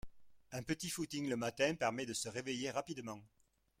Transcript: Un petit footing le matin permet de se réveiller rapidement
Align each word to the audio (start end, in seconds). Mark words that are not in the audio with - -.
Un 0.51 0.63
petit 0.63 0.89
footing 0.89 1.29
le 1.29 1.35
matin 1.37 1.75
permet 1.75 2.07
de 2.07 2.15
se 2.15 2.27
réveiller 2.27 2.71
rapidement 2.71 3.21